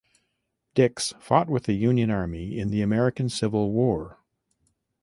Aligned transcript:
Dix 0.73 1.13
fought 1.19 1.47
with 1.47 1.65
the 1.65 1.75
Union 1.75 2.09
Army 2.09 2.57
in 2.57 2.71
the 2.71 2.81
American 2.81 3.29
Civil 3.29 3.71
War. 3.71 4.17